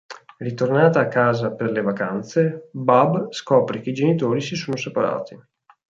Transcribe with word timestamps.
Ritornata 0.39 0.99
a 0.99 1.07
casa 1.07 1.53
per 1.53 1.69
le 1.69 1.83
vacanze, 1.83 2.69
Bab 2.71 3.31
scopre 3.31 3.81
che 3.81 3.91
i 3.91 3.93
genitori 3.93 4.41
si 4.41 4.55
sono 4.55 4.75
separati. 4.75 5.37